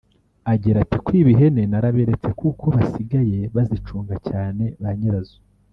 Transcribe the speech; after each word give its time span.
Agira 0.53 0.77
ati 0.83 0.97
“kwiba 1.05 1.29
ihene 1.35 1.63
narabiretse 1.71 2.29
kuko 2.39 2.65
basigaye 2.75 3.39
bazicunga 3.55 4.15
cyane 4.29 4.63
banyirazo 4.83 5.37